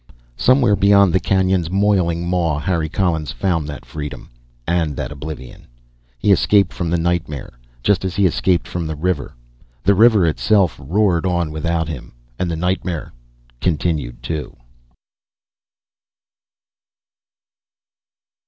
Somewhere 0.35 0.75
beyond 0.75 1.13
the 1.13 1.19
canyon's 1.19 1.69
moiling 1.69 2.27
maw, 2.27 2.57
Harry 2.57 2.89
Collins 2.89 3.31
found 3.31 3.67
that 3.69 3.85
freedom 3.85 4.31
and 4.65 4.95
that 4.97 5.11
oblivion. 5.11 5.67
He 6.17 6.31
escaped 6.31 6.73
from 6.73 6.89
the 6.89 6.97
nightmare, 6.97 7.59
just 7.83 8.03
as 8.03 8.15
he 8.15 8.25
escaped 8.25 8.67
from 8.67 8.87
the 8.87 8.95
river. 8.95 9.35
The 9.83 9.93
river 9.93 10.25
itself 10.25 10.75
roared 10.81 11.27
on 11.27 11.51
without 11.51 11.87
him. 11.87 12.13
And 12.39 12.49
the 12.49 12.55
nightmare 12.55 13.13
continued, 13.59 14.23
too.... 14.23 14.57